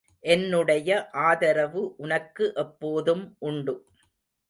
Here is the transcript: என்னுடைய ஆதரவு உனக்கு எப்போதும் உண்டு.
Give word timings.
என்னுடைய 0.23 1.09
ஆதரவு 1.11 1.93
உனக்கு 1.97 2.53
எப்போதும் 2.55 3.35
உண்டு. 3.39 3.75